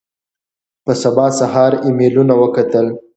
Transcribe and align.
په 0.85 0.91
سبا 1.03 1.27
سهار 1.39 1.71
ایمېلونه 1.85 2.33
وکتل. 2.41 2.85